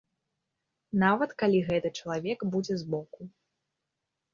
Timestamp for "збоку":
2.85-3.33